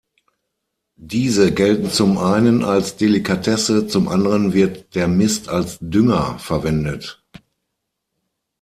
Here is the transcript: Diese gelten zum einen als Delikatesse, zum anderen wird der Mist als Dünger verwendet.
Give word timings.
Diese 0.97 1.53
gelten 1.53 1.91
zum 1.91 2.17
einen 2.17 2.63
als 2.63 2.95
Delikatesse, 2.97 3.85
zum 3.85 4.07
anderen 4.07 4.51
wird 4.51 4.95
der 4.95 5.07
Mist 5.07 5.47
als 5.47 5.77
Dünger 5.79 6.39
verwendet. 6.39 7.21